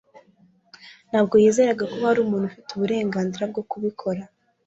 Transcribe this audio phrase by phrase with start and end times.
[1.09, 4.21] Ntabwo yizeraga ko hari umuntu ufite uburenganzira bwo kubikora